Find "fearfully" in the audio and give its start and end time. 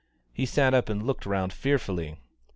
1.53-2.17